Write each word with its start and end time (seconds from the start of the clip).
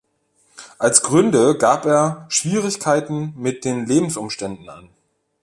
Als 0.79 1.03
Gründe 1.03 1.59
gab 1.59 1.85
er 1.85 2.25
Schwierigkeiten 2.27 3.35
mit 3.37 3.63
den 3.65 3.85
Lebensumständen 3.85 4.67
an. 4.67 4.89